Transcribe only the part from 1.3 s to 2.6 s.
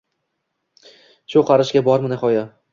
Shu qarashga bormi nihoya